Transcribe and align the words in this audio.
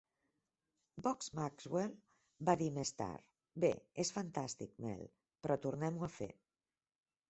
Bob 1.07 1.25
Maxwell 1.39 1.93
va 2.51 2.57
dir 2.63 2.71
més 2.79 2.95
tard: 3.03 3.29
Bé, 3.67 3.73
és 4.07 4.15
fantàstic, 4.19 4.77
Mel, 4.89 5.09
però 5.47 5.63
tornem-ho 5.71 6.13
a 6.13 6.17
fer. 6.21 6.35